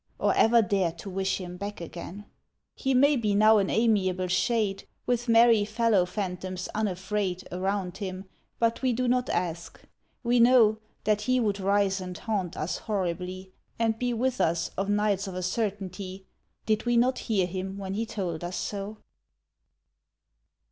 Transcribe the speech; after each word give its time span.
Or 0.17 0.33
ever 0.35 0.63
dare 0.63 0.91
to 0.93 1.11
wish 1.11 1.37
him 1.39 1.57
back 1.57 1.79
again. 1.79 2.25
S48J 2.25 2.25
He 2.73 2.93
may 2.95 3.15
be 3.15 3.35
now 3.35 3.59
an 3.59 3.69
amiable 3.69 4.29
shade, 4.29 4.87
With 5.05 5.29
merry 5.29 5.63
fellow 5.63 6.07
phantoms 6.07 6.67
unafraid 6.73 7.47
Around 7.51 7.97
him— 7.99 8.25
^but 8.59 8.81
we 8.81 8.93
do 8.93 9.07
not 9.07 9.29
ask. 9.29 9.79
We 10.23 10.39
know 10.39 10.79
That 11.03 11.21
he 11.21 11.39
would 11.39 11.59
rise 11.59 12.01
and 12.01 12.17
haunt 12.17 12.57
us 12.57 12.79
horribly. 12.79 13.51
And 13.77 13.99
be 13.99 14.11
with 14.11 14.41
us 14.41 14.71
o' 14.75 14.85
nights 14.85 15.27
of 15.27 15.35
a 15.35 15.43
certainty. 15.43 16.25
Did 16.65 16.87
we 16.87 16.97
not 16.97 17.19
hear 17.29 17.45
him 17.45 17.77
when 17.77 17.93
he 17.93 18.07
told 18.07 18.43
us 18.43 18.57
so? 18.57 18.97